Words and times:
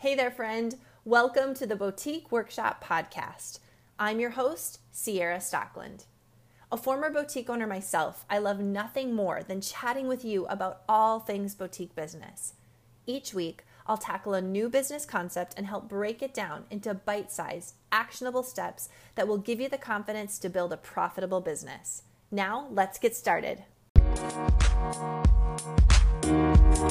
Hey 0.00 0.14
there, 0.14 0.30
friend. 0.30 0.76
Welcome 1.04 1.54
to 1.54 1.66
the 1.66 1.74
Boutique 1.74 2.30
Workshop 2.30 2.84
Podcast. 2.84 3.58
I'm 3.98 4.20
your 4.20 4.30
host, 4.30 4.78
Ciara 4.94 5.38
Stockeland. 5.38 6.04
A 6.70 6.76
former 6.76 7.10
boutique 7.10 7.50
owner 7.50 7.66
myself, 7.66 8.24
I 8.30 8.38
love 8.38 8.60
nothing 8.60 9.12
more 9.12 9.42
than 9.42 9.60
chatting 9.60 10.06
with 10.06 10.24
you 10.24 10.46
about 10.46 10.82
all 10.88 11.18
things 11.18 11.56
boutique 11.56 11.96
business. 11.96 12.54
Each 13.06 13.34
week, 13.34 13.64
I'll 13.88 13.96
tackle 13.96 14.34
a 14.34 14.40
new 14.40 14.68
business 14.68 15.04
concept 15.04 15.54
and 15.56 15.66
help 15.66 15.88
break 15.88 16.22
it 16.22 16.32
down 16.32 16.66
into 16.70 16.94
bite 16.94 17.32
sized, 17.32 17.74
actionable 17.90 18.44
steps 18.44 18.88
that 19.16 19.26
will 19.26 19.38
give 19.38 19.60
you 19.60 19.68
the 19.68 19.78
confidence 19.78 20.38
to 20.38 20.48
build 20.48 20.72
a 20.72 20.76
profitable 20.76 21.40
business. 21.40 22.04
Now, 22.30 22.68
let's 22.70 23.00
get 23.00 23.16
started. 23.16 23.64
We 26.78 26.84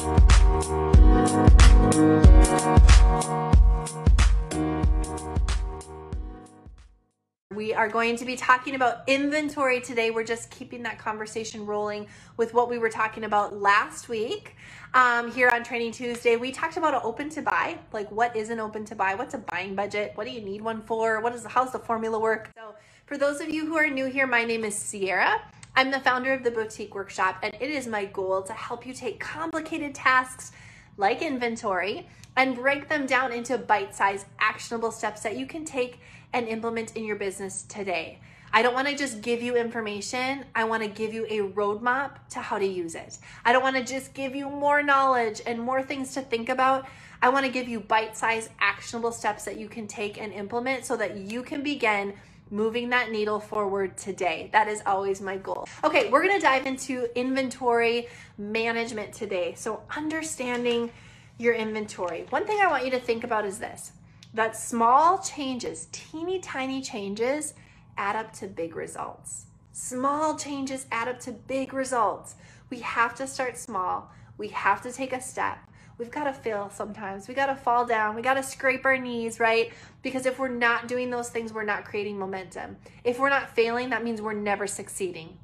are 7.72 7.88
going 7.88 8.16
to 8.16 8.26
be 8.26 8.36
talking 8.36 8.74
about 8.74 8.98
inventory 9.06 9.80
today. 9.80 10.10
We're 10.10 10.24
just 10.24 10.50
keeping 10.50 10.82
that 10.82 10.98
conversation 10.98 11.64
rolling 11.64 12.06
with 12.36 12.52
what 12.52 12.68
we 12.68 12.76
were 12.76 12.90
talking 12.90 13.24
about 13.24 13.58
last 13.58 14.10
week 14.10 14.56
um, 14.92 15.32
here 15.32 15.48
on 15.54 15.64
Training 15.64 15.92
Tuesday. 15.92 16.36
We 16.36 16.52
talked 16.52 16.76
about 16.76 16.92
an 16.92 17.00
open 17.02 17.30
to 17.30 17.40
buy, 17.40 17.78
like 17.94 18.12
what 18.12 18.36
is 18.36 18.50
an 18.50 18.60
open 18.60 18.84
to 18.84 18.94
buy? 18.94 19.14
What's 19.14 19.32
a 19.32 19.38
buying 19.38 19.74
budget? 19.74 20.12
What 20.16 20.26
do 20.26 20.32
you 20.34 20.42
need 20.42 20.60
one 20.60 20.82
for? 20.82 21.22
What 21.22 21.34
is 21.34 21.46
how's 21.46 21.72
the 21.72 21.78
formula 21.78 22.18
work? 22.18 22.50
So, 22.54 22.74
for 23.06 23.16
those 23.16 23.40
of 23.40 23.48
you 23.48 23.64
who 23.64 23.78
are 23.78 23.88
new 23.88 24.04
here, 24.04 24.26
my 24.26 24.44
name 24.44 24.64
is 24.64 24.90
Ciara. 24.90 25.40
I'm 25.78 25.92
the 25.92 26.00
founder 26.00 26.32
of 26.32 26.42
the 26.42 26.50
Boutique 26.50 26.92
Workshop, 26.92 27.38
and 27.40 27.54
it 27.60 27.70
is 27.70 27.86
my 27.86 28.04
goal 28.04 28.42
to 28.42 28.52
help 28.52 28.84
you 28.84 28.92
take 28.92 29.20
complicated 29.20 29.94
tasks 29.94 30.50
like 30.96 31.22
inventory 31.22 32.08
and 32.34 32.56
break 32.56 32.88
them 32.88 33.06
down 33.06 33.30
into 33.30 33.56
bite 33.58 33.94
sized, 33.94 34.26
actionable 34.40 34.90
steps 34.90 35.20
that 35.20 35.36
you 35.36 35.46
can 35.46 35.64
take 35.64 36.00
and 36.32 36.48
implement 36.48 36.96
in 36.96 37.04
your 37.04 37.14
business 37.14 37.62
today. 37.62 38.18
I 38.52 38.60
don't 38.60 38.74
want 38.74 38.88
to 38.88 38.96
just 38.96 39.20
give 39.20 39.40
you 39.40 39.54
information. 39.54 40.46
I 40.52 40.64
want 40.64 40.82
to 40.82 40.88
give 40.88 41.14
you 41.14 41.26
a 41.26 41.48
roadmap 41.52 42.26
to 42.30 42.40
how 42.40 42.58
to 42.58 42.66
use 42.66 42.96
it. 42.96 43.18
I 43.44 43.52
don't 43.52 43.62
want 43.62 43.76
to 43.76 43.84
just 43.84 44.14
give 44.14 44.34
you 44.34 44.50
more 44.50 44.82
knowledge 44.82 45.42
and 45.46 45.60
more 45.60 45.84
things 45.84 46.12
to 46.14 46.22
think 46.22 46.48
about. 46.48 46.88
I 47.22 47.28
want 47.28 47.46
to 47.46 47.52
give 47.52 47.68
you 47.68 47.78
bite 47.78 48.16
sized, 48.16 48.50
actionable 48.58 49.12
steps 49.12 49.44
that 49.44 49.60
you 49.60 49.68
can 49.68 49.86
take 49.86 50.20
and 50.20 50.32
implement 50.32 50.86
so 50.86 50.96
that 50.96 51.18
you 51.18 51.44
can 51.44 51.62
begin 51.62 52.14
moving 52.50 52.90
that 52.90 53.10
needle 53.10 53.40
forward 53.40 53.96
today. 53.96 54.50
That 54.52 54.68
is 54.68 54.82
always 54.86 55.20
my 55.20 55.36
goal. 55.36 55.66
Okay, 55.84 56.10
we're 56.10 56.26
to 56.28 56.38
dive 56.38 56.66
into 56.66 57.08
inventory 57.18 58.08
management 58.36 59.12
today. 59.12 59.54
So, 59.56 59.82
understanding 59.96 60.90
your 61.38 61.54
inventory. 61.54 62.26
One 62.30 62.46
thing 62.46 62.58
I 62.60 62.66
want 62.66 62.84
you 62.84 62.90
to 62.92 63.00
think 63.00 63.24
about 63.24 63.44
is 63.44 63.58
this 63.58 63.92
that 64.34 64.56
small 64.56 65.18
changes, 65.18 65.88
teeny 65.90 66.38
tiny 66.38 66.82
changes, 66.82 67.54
add 67.96 68.16
up 68.16 68.32
to 68.34 68.46
big 68.46 68.76
results. 68.76 69.46
Small 69.72 70.36
changes 70.36 70.86
add 70.90 71.08
up 71.08 71.20
to 71.20 71.32
big 71.32 71.72
results. 71.72 72.34
We 72.70 72.80
have 72.80 73.14
to 73.16 73.26
start 73.26 73.56
small. 73.56 74.10
We 74.36 74.48
have 74.48 74.82
to 74.82 74.92
take 74.92 75.12
a 75.12 75.20
step. 75.20 75.58
We've 75.98 76.10
got 76.10 76.24
to 76.24 76.32
fail 76.32 76.70
sometimes. 76.72 77.26
We 77.26 77.34
got 77.34 77.46
to 77.46 77.56
fall 77.56 77.84
down. 77.84 78.14
We 78.14 78.22
got 78.22 78.34
to 78.34 78.42
scrape 78.42 78.84
our 78.84 78.96
knees, 78.96 79.40
right? 79.40 79.72
Because 80.02 80.26
if 80.26 80.38
we're 80.38 80.48
not 80.48 80.86
doing 80.86 81.10
those 81.10 81.28
things, 81.28 81.52
we're 81.52 81.64
not 81.64 81.84
creating 81.84 82.18
momentum. 82.18 82.76
If 83.02 83.18
we're 83.18 83.30
not 83.30 83.50
failing, 83.50 83.90
that 83.90 84.04
means 84.04 84.22
we're 84.22 84.32
never 84.32 84.68
succeeding. 84.68 85.36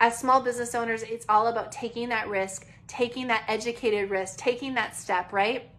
As 0.00 0.18
small 0.18 0.42
business 0.42 0.74
owners, 0.74 1.02
it's 1.02 1.24
all 1.28 1.46
about 1.46 1.72
taking 1.72 2.10
that 2.10 2.28
risk, 2.28 2.66
taking 2.88 3.28
that 3.28 3.44
educated 3.48 4.10
risk, 4.10 4.36
taking 4.36 4.74
that 4.74 4.94
step, 4.94 5.32
right? 5.32 5.70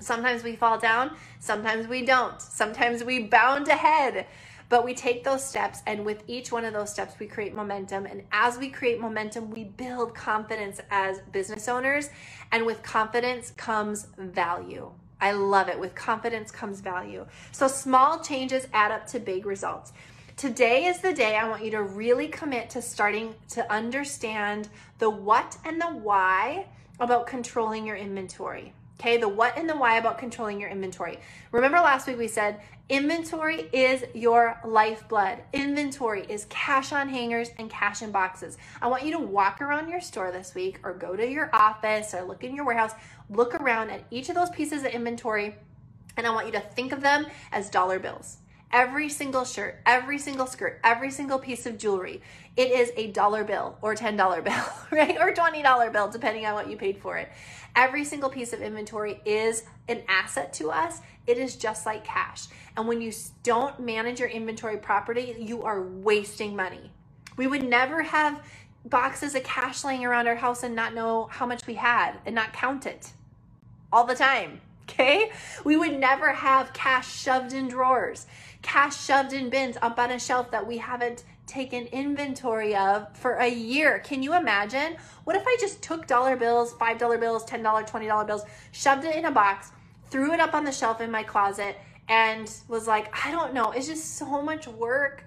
Sometimes 0.00 0.42
we 0.42 0.56
fall 0.56 0.78
down, 0.78 1.16
sometimes 1.38 1.86
we 1.86 2.04
don't. 2.04 2.40
Sometimes 2.40 3.04
we 3.04 3.24
bound 3.24 3.68
ahead. 3.68 4.26
But 4.68 4.84
we 4.84 4.94
take 4.94 5.24
those 5.24 5.44
steps, 5.44 5.82
and 5.86 6.04
with 6.04 6.22
each 6.26 6.50
one 6.50 6.64
of 6.64 6.72
those 6.72 6.90
steps, 6.90 7.14
we 7.18 7.26
create 7.26 7.54
momentum. 7.54 8.06
And 8.06 8.22
as 8.32 8.58
we 8.58 8.70
create 8.70 9.00
momentum, 9.00 9.50
we 9.50 9.64
build 9.64 10.14
confidence 10.14 10.80
as 10.90 11.20
business 11.32 11.68
owners. 11.68 12.10
And 12.50 12.66
with 12.66 12.82
confidence 12.82 13.52
comes 13.56 14.08
value. 14.18 14.90
I 15.20 15.32
love 15.32 15.68
it. 15.68 15.78
With 15.78 15.94
confidence 15.94 16.50
comes 16.50 16.80
value. 16.80 17.26
So 17.52 17.68
small 17.68 18.20
changes 18.20 18.66
add 18.72 18.90
up 18.90 19.06
to 19.08 19.20
big 19.20 19.46
results. 19.46 19.92
Today 20.36 20.86
is 20.86 20.98
the 20.98 21.12
day 21.12 21.36
I 21.36 21.48
want 21.48 21.64
you 21.64 21.70
to 21.70 21.82
really 21.82 22.26
commit 22.26 22.68
to 22.70 22.82
starting 22.82 23.34
to 23.50 23.72
understand 23.72 24.68
the 24.98 25.08
what 25.08 25.56
and 25.64 25.80
the 25.80 25.86
why 25.86 26.66
about 26.98 27.26
controlling 27.26 27.86
your 27.86 27.96
inventory. 27.96 28.72
Okay, 29.04 29.18
the 29.18 29.28
what 29.28 29.58
and 29.58 29.68
the 29.68 29.76
why 29.76 29.98
about 29.98 30.16
controlling 30.16 30.58
your 30.58 30.70
inventory. 30.70 31.18
Remember 31.52 31.76
last 31.76 32.06
week 32.06 32.16
we 32.16 32.26
said 32.26 32.62
inventory 32.88 33.68
is 33.70 34.02
your 34.14 34.58
lifeblood. 34.64 35.40
Inventory 35.52 36.24
is 36.26 36.46
cash 36.48 36.90
on 36.90 37.10
hangers 37.10 37.50
and 37.58 37.68
cash 37.68 38.00
in 38.00 38.10
boxes. 38.10 38.56
I 38.80 38.86
want 38.86 39.04
you 39.04 39.12
to 39.12 39.18
walk 39.18 39.60
around 39.60 39.90
your 39.90 40.00
store 40.00 40.32
this 40.32 40.54
week 40.54 40.80
or 40.84 40.94
go 40.94 41.16
to 41.16 41.30
your 41.30 41.50
office 41.52 42.14
or 42.14 42.22
look 42.22 42.44
in 42.44 42.56
your 42.56 42.64
warehouse, 42.64 42.92
look 43.28 43.54
around 43.54 43.90
at 43.90 44.04
each 44.10 44.30
of 44.30 44.36
those 44.36 44.48
pieces 44.48 44.84
of 44.84 44.92
inventory, 44.92 45.54
and 46.16 46.26
I 46.26 46.30
want 46.30 46.46
you 46.46 46.52
to 46.52 46.60
think 46.60 46.92
of 46.92 47.02
them 47.02 47.26
as 47.52 47.68
dollar 47.68 47.98
bills 47.98 48.38
every 48.74 49.08
single 49.08 49.44
shirt, 49.44 49.80
every 49.86 50.18
single 50.18 50.46
skirt, 50.46 50.80
every 50.82 51.10
single 51.10 51.38
piece 51.38 51.64
of 51.64 51.78
jewelry, 51.78 52.20
it 52.56 52.72
is 52.72 52.90
a 52.96 53.12
dollar 53.12 53.44
bill 53.44 53.78
or 53.80 53.94
$10 53.94 54.16
bill, 54.44 54.64
right? 54.90 55.16
Or 55.18 55.32
$20 55.32 55.92
bill, 55.92 56.10
depending 56.10 56.44
on 56.44 56.54
what 56.54 56.68
you 56.68 56.76
paid 56.76 56.98
for 56.98 57.16
it. 57.16 57.30
Every 57.76 58.04
single 58.04 58.28
piece 58.28 58.52
of 58.52 58.60
inventory 58.60 59.20
is 59.24 59.62
an 59.88 60.02
asset 60.08 60.52
to 60.54 60.70
us. 60.70 61.00
It 61.26 61.38
is 61.38 61.56
just 61.56 61.86
like 61.86 62.04
cash. 62.04 62.48
And 62.76 62.88
when 62.88 63.00
you 63.00 63.12
don't 63.44 63.78
manage 63.78 64.18
your 64.18 64.28
inventory 64.28 64.76
properly, 64.76 65.40
you 65.40 65.62
are 65.62 65.82
wasting 65.82 66.56
money. 66.56 66.90
We 67.36 67.46
would 67.46 67.62
never 67.62 68.02
have 68.02 68.42
boxes 68.84 69.34
of 69.36 69.44
cash 69.44 69.84
laying 69.84 70.04
around 70.04 70.26
our 70.26 70.34
house 70.34 70.64
and 70.64 70.74
not 70.74 70.94
know 70.94 71.28
how 71.30 71.46
much 71.46 71.66
we 71.66 71.74
had 71.74 72.18
and 72.26 72.34
not 72.34 72.52
count 72.52 72.86
it 72.86 73.12
all 73.92 74.04
the 74.04 74.16
time. 74.16 74.60
Okay? 74.86 75.30
We 75.64 75.78
would 75.78 75.98
never 75.98 76.30
have 76.30 76.74
cash 76.74 77.10
shoved 77.10 77.54
in 77.54 77.68
drawers, 77.68 78.26
cash 78.64 79.04
shoved 79.04 79.32
in 79.32 79.50
bins 79.50 79.76
up 79.82 79.98
on 79.98 80.10
a 80.10 80.18
shelf 80.18 80.50
that 80.50 80.66
we 80.66 80.78
haven't 80.78 81.24
taken 81.46 81.86
inventory 81.88 82.74
of 82.74 83.14
for 83.16 83.34
a 83.34 83.48
year. 83.48 83.98
Can 84.00 84.22
you 84.22 84.34
imagine? 84.34 84.96
What 85.24 85.36
if 85.36 85.44
I 85.46 85.56
just 85.60 85.82
took 85.82 86.06
dollar 86.06 86.34
bills, 86.34 86.72
$5 86.74 87.20
bills, 87.20 87.44
$10, 87.44 87.62
$20 87.62 88.26
bills, 88.26 88.42
shoved 88.72 89.04
it 89.04 89.14
in 89.14 89.26
a 89.26 89.30
box, 89.30 89.70
threw 90.10 90.32
it 90.32 90.40
up 90.40 90.54
on 90.54 90.64
the 90.64 90.72
shelf 90.72 91.00
in 91.02 91.10
my 91.10 91.22
closet, 91.22 91.76
and 92.08 92.50
was 92.66 92.88
like, 92.88 93.14
I 93.24 93.30
don't 93.30 93.52
know, 93.52 93.70
it's 93.70 93.86
just 93.86 94.16
so 94.16 94.40
much 94.42 94.66
work 94.66 95.24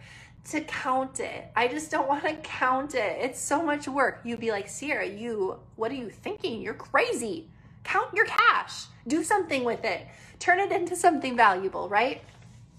to 0.49 0.61
count 0.61 1.19
it. 1.19 1.45
I 1.55 1.67
just 1.67 1.91
don't 1.91 2.07
want 2.07 2.23
to 2.23 2.33
count 2.37 2.95
it. 2.95 3.17
It's 3.21 3.39
so 3.39 3.61
much 3.61 3.87
work. 3.87 4.21
You'd 4.23 4.39
be 4.39 4.51
like, 4.51 4.67
Ciara, 4.67 5.07
you, 5.07 5.59
what 5.75 5.91
are 5.91 5.95
you 5.95 6.09
thinking? 6.09 6.61
You're 6.61 6.73
crazy. 6.73 7.49
Count 7.83 8.13
your 8.13 8.25
cash, 8.25 8.85
do 9.07 9.23
something 9.23 9.63
with 9.63 9.85
it, 9.85 10.07
turn 10.39 10.59
it 10.59 10.71
into 10.71 10.95
something 10.95 11.37
valuable, 11.37 11.87
right? 11.87 12.21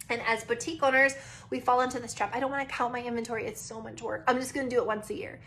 And 0.08 0.20
as 0.26 0.44
boutique 0.44 0.82
owners, 0.82 1.14
we 1.50 1.60
fall 1.60 1.80
into 1.80 1.98
this 1.98 2.14
trap. 2.14 2.34
I 2.34 2.40
don't 2.40 2.50
want 2.50 2.68
to 2.68 2.74
count 2.74 2.92
my 2.92 3.02
inventory, 3.02 3.46
it's 3.46 3.60
so 3.60 3.80
much 3.80 4.02
work. 4.02 4.24
I'm 4.26 4.38
just 4.38 4.54
going 4.54 4.68
to 4.68 4.74
do 4.74 4.80
it 4.80 4.86
once 4.86 5.10
a 5.10 5.14
year. 5.14 5.40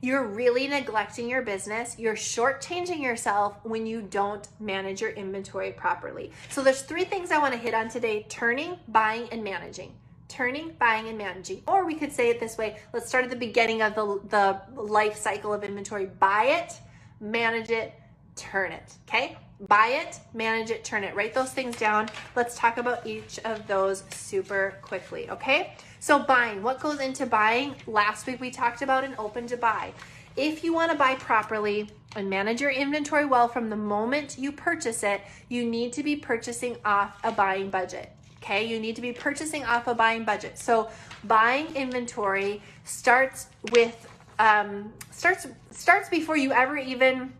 You're 0.00 0.26
really 0.26 0.68
neglecting 0.68 1.30
your 1.30 1.42
business. 1.42 1.98
You're 1.98 2.14
shortchanging 2.14 3.00
yourself 3.00 3.56
when 3.62 3.86
you 3.86 4.02
don't 4.02 4.46
manage 4.60 5.00
your 5.00 5.10
inventory 5.10 5.72
properly. 5.72 6.30
So 6.50 6.62
there's 6.62 6.82
three 6.82 7.04
things 7.04 7.30
I 7.30 7.38
want 7.38 7.54
to 7.54 7.58
hit 7.58 7.72
on 7.72 7.88
today: 7.88 8.26
turning, 8.28 8.78
buying, 8.88 9.28
and 9.30 9.42
managing 9.42 9.94
turning, 10.34 10.74
buying, 10.80 11.06
and 11.06 11.16
managing. 11.16 11.62
Or 11.68 11.84
we 11.86 11.94
could 11.94 12.12
say 12.12 12.28
it 12.28 12.40
this 12.40 12.58
way 12.58 12.78
let's 12.92 13.08
start 13.08 13.24
at 13.24 13.30
the 13.30 13.36
beginning 13.36 13.82
of 13.82 13.94
the, 13.94 14.20
the 14.28 14.82
life 14.82 15.16
cycle 15.16 15.52
of 15.52 15.62
inventory 15.62 16.06
buy 16.06 16.44
it, 16.46 16.72
manage 17.20 17.70
it, 17.70 17.94
turn 18.36 18.72
it. 18.72 18.94
Okay? 19.08 19.36
Buy 19.68 19.88
it, 19.88 20.18
manage 20.34 20.70
it, 20.70 20.84
turn 20.84 21.04
it. 21.04 21.14
Write 21.14 21.34
those 21.34 21.52
things 21.52 21.76
down. 21.76 22.08
Let's 22.34 22.56
talk 22.56 22.76
about 22.76 23.06
each 23.06 23.38
of 23.40 23.66
those 23.66 24.04
super 24.10 24.78
quickly. 24.82 25.30
Okay? 25.30 25.74
So, 26.00 26.18
buying, 26.18 26.62
what 26.62 26.80
goes 26.80 27.00
into 27.00 27.24
buying? 27.24 27.76
Last 27.86 28.26
week 28.26 28.40
we 28.40 28.50
talked 28.50 28.82
about 28.82 29.04
an 29.04 29.14
open 29.18 29.46
to 29.46 29.56
buy. 29.56 29.92
If 30.36 30.64
you 30.64 30.74
want 30.74 30.90
to 30.90 30.98
buy 30.98 31.14
properly 31.14 31.88
and 32.16 32.28
manage 32.28 32.60
your 32.60 32.70
inventory 32.70 33.24
well 33.24 33.48
from 33.48 33.70
the 33.70 33.76
moment 33.76 34.36
you 34.36 34.52
purchase 34.52 35.02
it, 35.02 35.20
you 35.48 35.64
need 35.64 35.92
to 35.94 36.02
be 36.02 36.16
purchasing 36.16 36.76
off 36.84 37.16
a 37.22 37.30
buying 37.30 37.70
budget. 37.70 38.10
Okay, 38.38 38.64
you 38.64 38.78
need 38.78 38.96
to 38.96 39.02
be 39.02 39.12
purchasing 39.12 39.64
off 39.64 39.86
a 39.86 39.94
buying 39.94 40.24
budget. 40.24 40.58
So, 40.58 40.90
buying 41.22 41.74
inventory 41.74 42.60
starts 42.84 43.46
with 43.72 44.06
um, 44.38 44.92
starts 45.10 45.46
starts 45.70 46.08
before 46.08 46.36
you 46.36 46.52
ever 46.52 46.76
even 46.76 47.32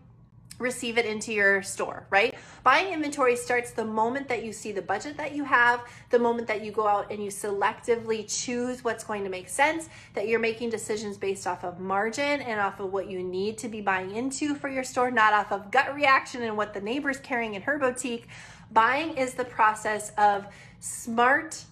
receive 0.59 0.97
it 0.97 1.05
into 1.05 1.33
your 1.33 1.61
store, 1.61 2.05
right? 2.09 2.35
Buying 2.63 2.93
inventory 2.93 3.35
starts 3.35 3.71
the 3.71 3.85
moment 3.85 4.27
that 4.29 4.43
you 4.43 4.53
see 4.53 4.71
the 4.71 4.81
budget 4.81 5.17
that 5.17 5.35
you 5.35 5.43
have, 5.43 5.83
the 6.09 6.19
moment 6.19 6.47
that 6.47 6.63
you 6.63 6.71
go 6.71 6.87
out 6.87 7.11
and 7.11 7.23
you 7.23 7.29
selectively 7.29 8.25
choose 8.27 8.83
what's 8.83 9.03
going 9.03 9.23
to 9.23 9.29
make 9.29 9.49
sense, 9.49 9.89
that 10.13 10.27
you're 10.27 10.39
making 10.39 10.69
decisions 10.69 11.17
based 11.17 11.45
off 11.45 11.63
of 11.63 11.79
margin 11.79 12.41
and 12.41 12.59
off 12.59 12.79
of 12.79 12.93
what 12.93 13.09
you 13.09 13.21
need 13.21 13.57
to 13.57 13.67
be 13.67 13.81
buying 13.81 14.15
into 14.15 14.55
for 14.55 14.69
your 14.69 14.83
store, 14.83 15.11
not 15.11 15.33
off 15.33 15.51
of 15.51 15.71
gut 15.71 15.93
reaction 15.95 16.43
and 16.43 16.55
what 16.55 16.73
the 16.73 16.81
neighbor's 16.81 17.19
carrying 17.19 17.55
in 17.55 17.61
her 17.61 17.77
boutique. 17.77 18.27
Buying 18.71 19.17
is 19.17 19.33
the 19.33 19.45
process 19.45 20.11
of 20.17 20.45
smart 20.79 21.63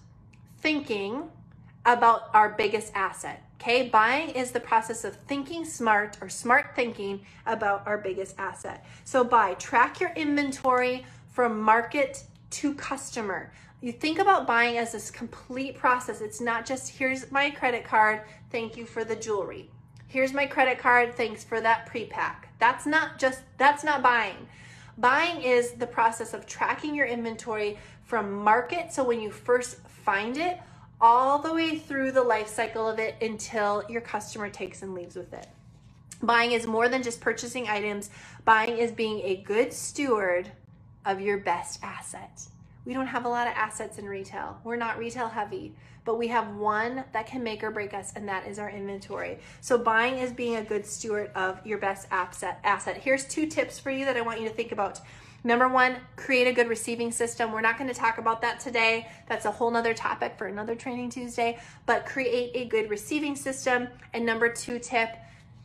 thinking 0.58 1.30
about 1.84 2.30
our 2.34 2.50
biggest 2.50 2.92
asset. 2.94 3.43
Okay, 3.64 3.88
buying 3.88 4.28
is 4.28 4.50
the 4.50 4.60
process 4.60 5.04
of 5.04 5.16
thinking 5.16 5.64
smart 5.64 6.18
or 6.20 6.28
smart 6.28 6.76
thinking 6.76 7.24
about 7.46 7.86
our 7.86 7.96
biggest 7.96 8.34
asset. 8.36 8.84
So, 9.04 9.24
buy, 9.24 9.54
track 9.54 10.00
your 10.00 10.10
inventory 10.10 11.06
from 11.30 11.62
market 11.62 12.24
to 12.50 12.74
customer. 12.74 13.54
You 13.80 13.90
think 13.90 14.18
about 14.18 14.46
buying 14.46 14.76
as 14.76 14.92
this 14.92 15.10
complete 15.10 15.78
process. 15.78 16.20
It's 16.20 16.42
not 16.42 16.66
just 16.66 16.90
here's 16.90 17.32
my 17.32 17.48
credit 17.48 17.86
card, 17.86 18.24
thank 18.50 18.76
you 18.76 18.84
for 18.84 19.02
the 19.02 19.16
jewelry. 19.16 19.70
Here's 20.08 20.34
my 20.34 20.44
credit 20.44 20.78
card, 20.78 21.14
thanks 21.14 21.42
for 21.42 21.62
that 21.62 21.86
pre-pack. 21.86 22.50
That's 22.58 22.84
not 22.84 23.18
just 23.18 23.40
that's 23.56 23.82
not 23.82 24.02
buying. 24.02 24.46
Buying 24.98 25.40
is 25.40 25.70
the 25.70 25.86
process 25.86 26.34
of 26.34 26.44
tracking 26.44 26.94
your 26.94 27.06
inventory 27.06 27.78
from 28.02 28.30
market 28.30 28.92
so 28.92 29.02
when 29.04 29.22
you 29.22 29.30
first 29.30 29.78
find 29.88 30.36
it 30.36 30.60
all 31.00 31.38
the 31.38 31.52
way 31.52 31.78
through 31.78 32.12
the 32.12 32.22
life 32.22 32.48
cycle 32.48 32.88
of 32.88 32.98
it 32.98 33.16
until 33.20 33.84
your 33.88 34.00
customer 34.00 34.48
takes 34.48 34.82
and 34.82 34.94
leaves 34.94 35.16
with 35.16 35.32
it. 35.32 35.48
Buying 36.22 36.52
is 36.52 36.66
more 36.66 36.88
than 36.88 37.02
just 37.02 37.20
purchasing 37.20 37.68
items, 37.68 38.10
buying 38.44 38.78
is 38.78 38.92
being 38.92 39.20
a 39.20 39.42
good 39.42 39.72
steward 39.72 40.50
of 41.04 41.20
your 41.20 41.38
best 41.38 41.80
asset. 41.82 42.42
We 42.84 42.92
don't 42.92 43.06
have 43.06 43.24
a 43.24 43.28
lot 43.28 43.46
of 43.46 43.54
assets 43.54 43.98
in 43.98 44.06
retail. 44.06 44.58
We're 44.62 44.76
not 44.76 44.98
retail 44.98 45.28
heavy, 45.28 45.74
but 46.04 46.18
we 46.18 46.28
have 46.28 46.54
one 46.56 47.04
that 47.12 47.26
can 47.26 47.42
make 47.42 47.62
or 47.62 47.70
break 47.70 47.94
us, 47.94 48.12
and 48.14 48.28
that 48.28 48.46
is 48.46 48.58
our 48.58 48.70
inventory. 48.70 49.38
So, 49.60 49.78
buying 49.78 50.18
is 50.18 50.32
being 50.32 50.56
a 50.56 50.62
good 50.62 50.84
steward 50.84 51.30
of 51.34 51.64
your 51.66 51.78
best 51.78 52.06
asset. 52.10 52.96
Here's 52.98 53.26
two 53.26 53.46
tips 53.46 53.78
for 53.78 53.90
you 53.90 54.04
that 54.04 54.16
I 54.16 54.20
want 54.20 54.40
you 54.40 54.48
to 54.48 54.54
think 54.54 54.72
about. 54.72 55.00
Number 55.46 55.68
one, 55.68 55.98
create 56.16 56.46
a 56.46 56.54
good 56.54 56.68
receiving 56.68 57.12
system. 57.12 57.52
We're 57.52 57.60
not 57.60 57.76
going 57.76 57.88
to 57.88 57.94
talk 57.94 58.16
about 58.16 58.40
that 58.40 58.60
today. 58.60 59.08
That's 59.28 59.44
a 59.44 59.50
whole 59.50 59.70
nother 59.70 59.92
topic 59.92 60.38
for 60.38 60.46
another 60.46 60.74
Training 60.74 61.10
Tuesday, 61.10 61.58
but 61.84 62.06
create 62.06 62.52
a 62.54 62.64
good 62.64 62.88
receiving 62.88 63.36
system. 63.36 63.88
And 64.14 64.24
number 64.24 64.48
two 64.48 64.78
tip, 64.78 65.10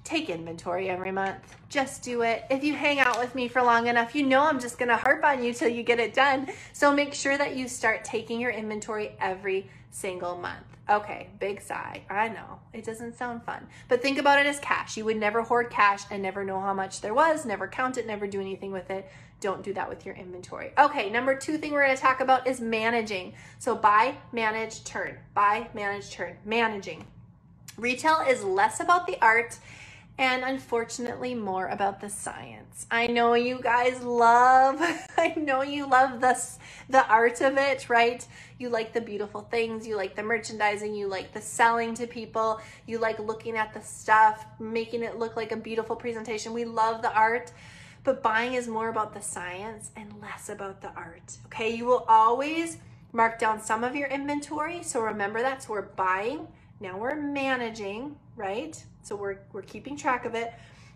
take 0.09 0.29
inventory 0.29 0.89
every 0.89 1.11
month. 1.11 1.55
Just 1.69 2.01
do 2.01 2.23
it. 2.23 2.43
If 2.49 2.63
you 2.63 2.73
hang 2.73 2.99
out 2.99 3.19
with 3.19 3.35
me 3.35 3.47
for 3.47 3.61
long 3.61 3.85
enough, 3.85 4.15
you 4.15 4.25
know 4.25 4.41
I'm 4.41 4.59
just 4.59 4.79
to 4.79 4.97
harp 4.97 5.23
on 5.23 5.43
you 5.43 5.53
till 5.53 5.69
you 5.69 5.83
get 5.83 5.99
it 5.99 6.15
done. 6.15 6.47
So 6.73 6.91
make 6.91 7.13
sure 7.13 7.37
that 7.37 7.55
you 7.55 7.67
start 7.67 8.03
taking 8.03 8.39
your 8.39 8.49
inventory 8.49 9.11
every 9.21 9.69
single 9.91 10.35
month. 10.35 10.65
Okay, 10.89 11.29
big 11.39 11.61
sigh. 11.61 12.01
I 12.09 12.29
know 12.29 12.59
it 12.73 12.83
doesn't 12.83 13.15
sound 13.15 13.43
fun, 13.43 13.67
but 13.87 14.01
think 14.01 14.17
about 14.17 14.39
it 14.39 14.47
as 14.47 14.57
cash. 14.59 14.97
You 14.97 15.05
would 15.05 15.17
never 15.17 15.43
hoard 15.43 15.69
cash 15.69 16.01
and 16.09 16.23
never 16.23 16.43
know 16.43 16.59
how 16.59 16.73
much 16.73 17.01
there 17.01 17.13
was, 17.13 17.45
never 17.45 17.67
count 17.67 17.99
it, 17.99 18.07
never 18.07 18.25
do 18.25 18.41
anything 18.41 18.71
with 18.71 18.89
it. 18.89 19.07
Don't 19.39 19.63
do 19.63 19.73
that 19.75 19.87
with 19.87 20.07
your 20.07 20.15
inventory. 20.15 20.71
Okay, 20.79 21.11
number 21.11 21.35
two 21.35 21.59
thing 21.59 21.73
we're 21.73 21.87
to 21.87 21.95
talk 21.95 22.19
about 22.19 22.47
is 22.47 22.59
managing. 22.59 23.33
So 23.59 23.75
buy, 23.75 24.15
manage, 24.31 24.83
turn. 24.83 25.19
Buy, 25.35 25.69
manage, 25.75 26.09
turn. 26.09 26.37
Managing. 26.43 27.05
Retail 27.77 28.25
is 28.27 28.43
less 28.43 28.79
about 28.79 29.05
the 29.05 29.17
art 29.21 29.59
and 30.19 30.43
unfortunately 30.43 31.33
more 31.33 31.67
about 31.67 32.01
the 32.01 32.09
science. 32.09 32.85
I 32.91 33.07
know 33.07 33.35
you 33.35 33.61
guys 33.63 34.03
love, 34.03 34.75
I 35.17 35.33
know 35.37 35.61
you 35.61 35.89
love 35.89 36.19
this, 36.19 36.59
the 36.89 37.07
art 37.07 37.39
of 37.39 37.57
it, 37.57 37.89
right? 37.89 38.27
You 38.57 38.67
like 38.67 38.91
the 38.91 38.99
beautiful 38.99 39.47
things, 39.49 39.87
you 39.87 39.95
like 39.95 40.17
the 40.17 40.23
merchandising, 40.23 40.93
you 40.93 41.07
like 41.07 41.33
the 41.33 41.39
selling 41.39 41.93
to 41.95 42.05
people, 42.05 42.59
you 42.85 42.99
like 42.99 43.17
looking 43.19 43.55
at 43.55 43.73
the 43.73 43.81
stuff, 43.81 44.45
making 44.59 45.03
it 45.03 45.17
look 45.17 45.37
like 45.37 45.53
a 45.53 45.57
beautiful 45.57 45.95
presentation. 45.95 46.51
We 46.51 46.65
love 46.65 47.01
the 47.01 47.13
art, 47.13 47.53
but 48.03 48.21
buying 48.21 48.55
is 48.55 48.67
more 48.67 48.89
about 48.89 49.13
the 49.13 49.21
science 49.21 49.91
and 49.95 50.13
less 50.21 50.49
about 50.49 50.81
the 50.81 50.91
art. 50.97 51.37
Okay, 51.45 51.73
you 51.73 51.85
will 51.85 52.03
always 52.09 52.77
mark 53.13 53.39
down 53.39 53.61
some 53.61 53.85
of 53.85 53.95
your 53.95 54.09
inventory. 54.09 54.83
So 54.83 54.99
remember 54.99 55.41
that. 55.41 55.63
So 55.63 55.71
we're 55.71 55.83
buying, 55.83 56.45
now 56.79 56.97
we're 56.97 57.15
managing, 57.15 58.15
right? 58.35 58.81
So 59.03 59.15
we're, 59.15 59.39
we're 59.51 59.61
keeping 59.61 59.97
track 59.97 60.25
of 60.25 60.35
it. 60.35 60.53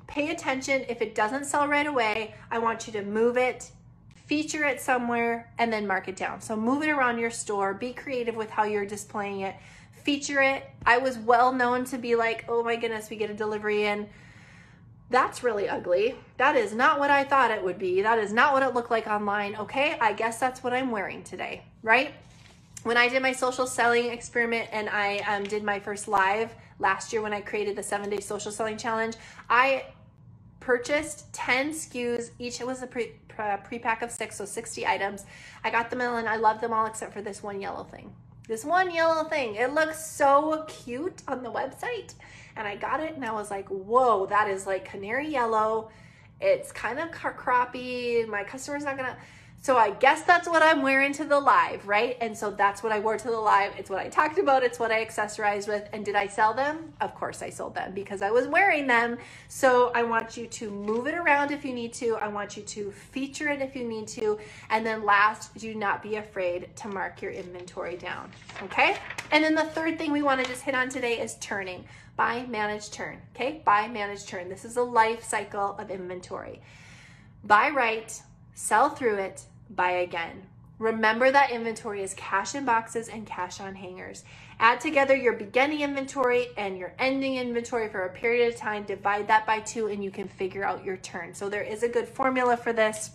Pay 0.07 0.29
attention. 0.29 0.85
If 0.87 1.01
it 1.01 1.15
doesn't 1.15 1.45
sell 1.45 1.67
right 1.67 1.87
away, 1.87 2.35
I 2.51 2.59
want 2.59 2.87
you 2.87 2.93
to 2.93 3.03
move 3.03 3.37
it, 3.37 3.71
feature 4.25 4.63
it 4.65 4.81
somewhere, 4.81 5.51
and 5.57 5.71
then 5.71 5.87
mark 5.87 6.07
it 6.07 6.15
down. 6.15 6.41
So 6.41 6.55
move 6.55 6.83
it 6.83 6.89
around 6.89 7.19
your 7.19 7.31
store. 7.31 7.73
Be 7.73 7.93
creative 7.93 8.35
with 8.35 8.49
how 8.49 8.63
you're 8.63 8.85
displaying 8.85 9.41
it. 9.41 9.55
Feature 10.03 10.41
it. 10.41 10.69
I 10.85 10.97
was 10.97 11.17
well 11.17 11.53
known 11.53 11.85
to 11.85 11.97
be 11.97 12.15
like, 12.15 12.45
oh 12.47 12.63
my 12.63 12.75
goodness, 12.75 13.09
we 13.09 13.15
get 13.15 13.29
a 13.29 13.33
delivery 13.33 13.85
in. 13.85 14.09
That's 15.09 15.43
really 15.43 15.69
ugly. 15.69 16.15
That 16.37 16.55
is 16.55 16.73
not 16.73 16.99
what 16.99 17.11
I 17.11 17.23
thought 17.23 17.51
it 17.51 17.63
would 17.63 17.77
be. 17.77 18.01
That 18.01 18.19
is 18.19 18.33
not 18.33 18.53
what 18.53 18.63
it 18.63 18.73
looked 18.73 18.91
like 18.91 19.07
online. 19.07 19.55
Okay, 19.55 19.97
I 20.01 20.13
guess 20.13 20.39
that's 20.39 20.63
what 20.63 20.73
I'm 20.73 20.91
wearing 20.91 21.23
today, 21.23 21.63
right? 21.83 22.13
When 22.83 22.97
I 22.97 23.07
did 23.07 23.21
my 23.21 23.31
social 23.31 23.65
selling 23.65 24.09
experiment 24.09 24.67
and 24.73 24.89
I 24.89 25.19
um, 25.19 25.45
did 25.45 25.63
my 25.63 25.79
first 25.79 26.09
live, 26.09 26.53
last 26.79 27.13
year 27.13 27.21
when 27.21 27.31
I 27.31 27.39
created 27.39 27.77
the 27.77 27.83
seven 27.83 28.09
day 28.09 28.19
social 28.19 28.51
selling 28.51 28.77
challenge, 28.77 29.15
I 29.49 29.85
purchased 30.59 31.31
10 31.33 31.71
SKUs. 31.71 32.31
Each 32.39 32.59
It 32.59 32.67
was 32.67 32.83
a 32.83 32.87
pre, 32.87 33.13
pre 33.63 33.79
pack 33.79 34.01
of 34.01 34.11
six, 34.11 34.35
so 34.35 34.43
60 34.43 34.85
items. 34.85 35.25
I 35.63 35.69
got 35.69 35.89
them 35.89 36.01
all 36.01 36.17
and 36.17 36.27
I 36.27 36.35
love 36.35 36.59
them 36.59 36.73
all 36.73 36.85
except 36.85 37.13
for 37.13 37.21
this 37.21 37.41
one 37.41 37.61
yellow 37.61 37.85
thing. 37.85 38.13
This 38.49 38.65
one 38.65 38.93
yellow 38.93 39.23
thing. 39.23 39.55
It 39.55 39.73
looks 39.73 40.05
so 40.05 40.65
cute 40.67 41.21
on 41.29 41.41
the 41.41 41.51
website. 41.51 42.13
And 42.57 42.67
I 42.67 42.75
got 42.75 42.99
it 42.99 43.15
and 43.15 43.23
I 43.23 43.31
was 43.31 43.49
like, 43.49 43.69
whoa, 43.69 44.25
that 44.25 44.49
is 44.49 44.67
like 44.67 44.83
canary 44.83 45.29
yellow. 45.29 45.89
It's 46.41 46.73
kind 46.73 46.99
of 46.99 47.11
crappy. 47.11 48.25
My 48.25 48.43
customer's 48.43 48.83
not 48.83 48.97
gonna 48.97 49.17
so 49.63 49.77
I 49.77 49.91
guess 49.91 50.23
that's 50.23 50.45
what 50.45 50.61
I'm 50.61 50.81
wearing 50.81 51.13
to 51.13 51.23
the 51.23 51.39
live, 51.39 51.87
right? 51.87 52.17
And 52.19 52.37
so 52.37 52.51
that's 52.51 52.83
what 52.83 52.91
I 52.91 52.99
wore 52.99 53.15
to 53.15 53.27
the 53.29 53.39
live. 53.39 53.71
It's 53.77 53.89
what 53.89 53.99
I 53.99 54.09
talked 54.09 54.37
about. 54.37 54.61
It's 54.61 54.77
what 54.77 54.91
I 54.91 55.05
accessorized 55.05 55.69
with. 55.69 55.87
And 55.93 56.03
did 56.03 56.15
I 56.15 56.27
sell 56.27 56.53
them? 56.53 56.91
Of 56.99 57.15
course 57.15 57.41
I 57.41 57.49
sold 57.49 57.73
them 57.73 57.93
because 57.93 58.21
I 58.21 58.29
was 58.29 58.45
wearing 58.45 58.87
them. 58.87 59.17
So 59.47 59.93
I 59.95 60.03
want 60.03 60.35
you 60.35 60.47
to 60.47 60.69
move 60.69 61.07
it 61.07 61.15
around 61.15 61.51
if 61.51 61.63
you 61.63 61.71
need 61.71 61.93
to. 61.93 62.15
I 62.15 62.27
want 62.27 62.57
you 62.57 62.63
to 62.63 62.91
feature 62.91 63.47
it 63.47 63.61
if 63.61 63.73
you 63.73 63.87
need 63.87 64.05
to. 64.09 64.37
And 64.69 64.85
then 64.85 65.05
last, 65.05 65.55
do 65.57 65.73
not 65.73 66.03
be 66.03 66.17
afraid 66.17 66.75
to 66.75 66.89
mark 66.89 67.21
your 67.21 67.31
inventory 67.31 67.95
down. 67.95 68.29
Okay? 68.63 68.97
And 69.31 69.41
then 69.41 69.55
the 69.55 69.63
third 69.63 69.97
thing 69.97 70.11
we 70.11 70.23
want 70.23 70.43
to 70.43 70.51
just 70.51 70.63
hit 70.63 70.75
on 70.75 70.89
today 70.89 71.21
is 71.21 71.35
turning. 71.35 71.85
Buy, 72.17 72.45
manage, 72.47 72.91
turn. 72.91 73.17
Okay? 73.33 73.61
Buy, 73.63 73.87
manage, 73.87 74.25
turn. 74.25 74.49
This 74.49 74.65
is 74.65 74.75
a 74.75 74.83
life 74.83 75.23
cycle 75.23 75.77
of 75.79 75.89
inventory. 75.89 76.59
Buy 77.45 77.69
right, 77.69 78.21
sell 78.55 78.89
through 78.89 79.19
it, 79.19 79.45
buy 79.69 79.91
again. 79.91 80.43
Remember 80.79 81.31
that 81.31 81.51
inventory 81.51 82.01
is 82.01 82.13
cash 82.15 82.55
in 82.55 82.65
boxes 82.65 83.07
and 83.07 83.25
cash 83.25 83.59
on 83.59 83.75
hangers. 83.75 84.23
Add 84.59 84.81
together 84.81 85.15
your 85.15 85.33
beginning 85.33 85.81
inventory 85.81 86.47
and 86.57 86.77
your 86.77 86.93
ending 86.99 87.35
inventory 87.35 87.89
for 87.89 88.03
a 88.03 88.13
period 88.13 88.53
of 88.53 88.59
time, 88.59 88.83
divide 88.83 89.27
that 89.27 89.45
by 89.45 89.59
two, 89.59 89.87
and 89.87 90.03
you 90.03 90.11
can 90.11 90.27
figure 90.27 90.63
out 90.63 90.83
your 90.83 90.97
turn. 90.97 91.33
So 91.33 91.47
there 91.47 91.63
is 91.63 91.83
a 91.83 91.87
good 91.87 92.07
formula 92.07 92.57
for 92.57 92.73
this, 92.73 93.11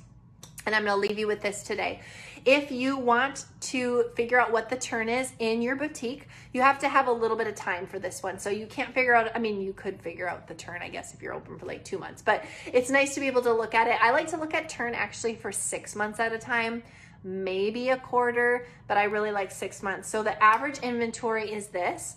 and 0.69 0.77
I'm 0.77 0.85
gonna 0.85 1.01
leave 1.01 1.19
you 1.19 1.27
with 1.27 1.41
this 1.41 1.63
today. 1.63 2.01
If 2.45 2.71
you 2.71 2.99
want 2.99 3.47
to 3.63 4.05
figure 4.15 4.39
out 4.39 4.53
what 4.53 4.69
the 4.69 4.77
turn 4.77 5.09
is 5.09 5.33
in 5.39 5.63
your 5.63 5.77
boutique, 5.77 6.29
you 6.53 6.61
have 6.61 6.79
to 6.81 6.89
have 6.89 7.09
a 7.09 7.13
little 7.13 7.39
bit 7.39 7.47
of 7.47 7.55
time 7.55 7.87
for 7.87 7.99
this 7.99 8.23
one. 8.23 8.39
So 8.39 8.51
you 8.51 8.67
can't 8.67 8.95
figure 8.95 9.15
out, 9.15 9.35
I 9.35 9.39
mean, 9.39 9.63
you 9.63 9.73
could 9.73 10.01
figure 10.01 10.29
out 10.29 10.47
the 10.47 10.55
turn, 10.55 10.83
I 10.83 10.89
guess, 10.89 11.15
if 11.15 11.23
you're 11.23 11.33
open 11.33 11.59
for 11.59 11.65
like 11.65 11.85
two 11.85 11.99
months, 11.99 12.21
but 12.21 12.45
it's 12.67 12.91
nice 12.91 13.15
to 13.15 13.21
be 13.21 13.27
able 13.27 13.43
to 13.43 13.53
look 13.53 13.75
at 13.75 13.89
it. 13.89 13.97
I 14.01 14.11
like 14.11 14.29
to 14.29 14.37
look 14.37 14.53
at 14.53 14.69
turn 14.69 14.95
actually 14.95 15.37
for 15.37 15.51
six 15.51 15.97
months 15.97 16.21
at 16.21 16.33
a 16.33 16.39
time 16.39 16.83
maybe 17.25 17.89
a 17.89 17.97
quarter, 17.97 18.65
but 18.87 18.97
I 18.97 19.05
really 19.05 19.33
like 19.33 19.51
six 19.51 19.83
months. 19.83 20.09
So 20.09 20.23
the 20.23 20.41
average 20.41 20.79
inventory 20.79 21.53
is 21.53 21.67
this 21.67 22.15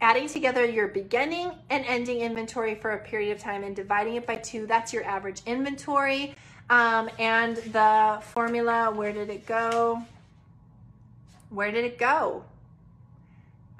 adding 0.00 0.26
together 0.26 0.64
your 0.66 0.88
beginning 0.88 1.52
and 1.70 1.84
ending 1.86 2.22
inventory 2.22 2.74
for 2.74 2.90
a 2.90 2.98
period 2.98 3.30
of 3.30 3.40
time 3.40 3.62
and 3.62 3.76
dividing 3.76 4.16
it 4.16 4.26
by 4.26 4.34
two, 4.34 4.66
that's 4.66 4.92
your 4.92 5.04
average 5.04 5.42
inventory. 5.46 6.34
Um, 6.70 7.10
and 7.18 7.56
the 7.56 8.18
formula, 8.22 8.90
where 8.94 9.12
did 9.12 9.28
it 9.28 9.46
go? 9.46 10.02
Where 11.50 11.70
did 11.70 11.84
it 11.84 11.98
go? 11.98 12.44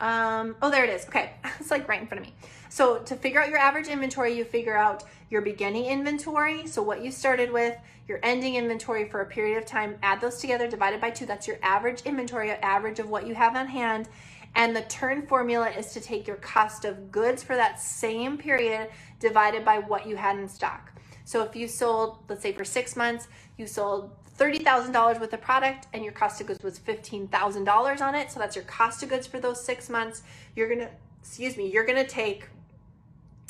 Um, 0.01 0.57
oh, 0.61 0.71
there 0.71 0.85
it 0.85 0.91
is. 0.91 1.07
Okay, 1.07 1.33
it's 1.61 1.71
like 1.71 1.89
right 1.89 2.01
in 2.01 2.07
front 2.07 2.21
of 2.21 2.27
me. 2.27 2.35
So 2.69 2.99
to 2.99 3.17
figure 3.17 3.41
out 3.41 3.49
your 3.49 3.59
average 3.59 3.89
inventory, 3.89 4.37
you 4.37 4.45
figure 4.45 4.77
out 4.77 5.05
your 5.31 5.43
beginning 5.43 5.87
inventory, 5.87 6.67
so 6.67 6.83
what 6.83 7.03
you 7.03 7.11
started 7.11 7.51
with, 7.51 7.77
your 8.09 8.19
ending 8.23 8.57
inventory 8.57 9.09
for 9.09 9.21
a 9.21 9.27
period 9.27 9.57
of 9.57 9.65
time, 9.65 9.97
add 10.03 10.21
those 10.21 10.39
together, 10.39 10.69
divided 10.69 11.01
by 11.01 11.11
two, 11.11 11.25
that's 11.25 11.47
your 11.47 11.59
average 11.62 12.03
inventory, 12.03 12.51
average 12.51 12.99
of 12.99 13.09
what 13.09 13.27
you 13.27 13.35
have 13.35 13.57
on 13.57 13.67
hand. 13.67 14.09
And 14.55 14.77
the 14.77 14.83
turn 14.83 15.27
formula 15.27 15.71
is 15.71 15.93
to 15.95 16.01
take 16.01 16.27
your 16.27 16.37
cost 16.37 16.85
of 16.85 17.11
goods 17.11 17.43
for 17.43 17.57
that 17.57 17.81
same 17.81 18.37
period 18.37 18.91
divided 19.21 19.65
by 19.65 19.79
what 19.79 20.07
you 20.07 20.17
had 20.17 20.39
in 20.39 20.49
stock. 20.49 20.92
So 21.25 21.43
if 21.43 21.55
you 21.57 21.69
sold, 21.69 22.19
let's 22.29 22.43
say 22.43 22.52
for 22.52 22.64
six 22.64 22.97
months, 22.97 23.29
you 23.57 23.67
sold 23.67 24.11
$30,000 24.38 25.21
worth 25.21 25.33
of 25.33 25.41
product 25.41 25.87
and 25.93 26.02
your 26.02 26.12
cost 26.12 26.41
of 26.41 26.47
goods 26.47 26.62
was 26.62 26.79
$15,000 26.79 28.00
on 28.00 28.14
it. 28.14 28.31
So 28.31 28.41
that's 28.41 28.57
your 28.57 28.64
cost 28.64 29.02
of 29.02 29.09
goods 29.09 29.26
for 29.26 29.41
those 29.41 29.64
six 29.64 29.88
months. 29.88 30.23
You're 30.57 30.69
going 30.69 30.81
to, 30.81 30.91
excuse 31.21 31.57
me, 31.57 31.71
you're 31.71 31.87
going 31.87 32.02
to 32.02 32.11
take 32.11 32.49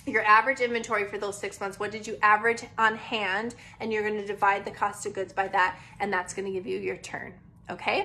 your 0.06 0.22
average 0.24 0.60
inventory 0.60 1.04
for 1.04 1.18
those 1.18 1.38
six 1.38 1.60
months. 1.60 1.78
What 1.78 1.92
did 1.92 2.06
you 2.06 2.16
average 2.22 2.64
on 2.76 2.96
hand? 2.96 3.54
And 3.80 3.92
you're 3.92 4.02
going 4.02 4.20
to 4.20 4.26
divide 4.26 4.64
the 4.64 4.70
cost 4.70 5.06
of 5.06 5.14
goods 5.14 5.32
by 5.32 5.48
that, 5.48 5.78
and 6.00 6.12
that's 6.12 6.34
going 6.34 6.46
to 6.46 6.52
give 6.52 6.66
you 6.66 6.78
your 6.78 6.96
turn. 6.96 7.34
Okay? 7.70 8.04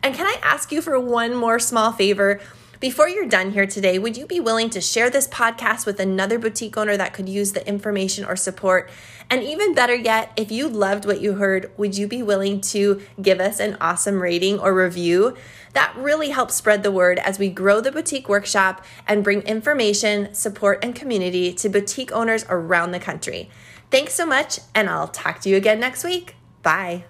And 0.03 0.17
can 0.17 0.27
I 0.27 0.41
ask 0.43 0.73
you 0.73 0.83
for 0.83 0.99
one 0.99 1.33
more 1.33 1.61
small 1.61 1.93
favor? 1.93 2.41
Before 2.81 3.11
you're 3.11 3.27
done 3.27 3.51
here 3.51 3.67
today, 3.67 3.99
would 3.99 4.17
you 4.17 4.25
be 4.25 4.41
willing 4.41 4.71
to 4.71 4.81
share 4.81 5.11
this 5.11 5.29
podcast 5.29 5.85
with 5.85 6.01
another 6.01 6.39
boutique 6.39 6.79
owner 6.79 6.97
that 6.97 7.13
could 7.13 7.29
use 7.29 7.53
the 7.53 7.67
information 7.69 8.25
or 8.25 8.37
support? 8.37 8.89
And 9.29 9.43
even 9.43 9.75
better 9.75 9.95
yet, 9.95 10.33
if 10.35 10.51
you 10.51 10.67
loved 10.67 11.05
what 11.05 11.21
you 11.21 11.35
heard, 11.35 11.71
would 11.77 11.99
you 11.99 12.09
be 12.09 12.23
willing 12.23 12.63
to 12.63 13.03
give 13.21 13.39
us 13.39 13.61
an 13.61 13.77
awesome 13.83 14.23
rating 14.23 14.59
or 14.59 14.73
review? 14.73 15.37
That 15.75 15.95
really 15.95 16.31
helps 16.31 16.55
spread 16.55 16.83
the 16.83 16.91
word 16.91 17.19
as 17.19 17.39
we 17.39 17.51
grow 17.51 17.83
the 17.83 17.93
boutique 17.93 18.31
workshop 18.31 18.83
and 19.07 19.23
bring 19.23 19.43
information, 19.43 20.35
support, 20.35 20.83
and 20.83 20.95
community 20.95 21.53
to 21.53 21.69
boutique 21.69 22.13
owners 22.13 22.47
around 22.49 22.93
the 22.93 22.99
country. 22.99 23.51
Thanks 23.91 24.15
so 24.15 24.25
much, 24.25 24.59
and 24.75 24.89
I'll 24.89 25.09
talk 25.09 25.41
to 25.41 25.51
you 25.51 25.57
again 25.57 25.81
next 25.81 26.03
week. 26.03 26.35
Bye. 26.63 27.05